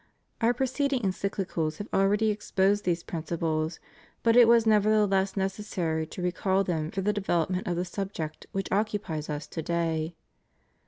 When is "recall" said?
6.23-6.63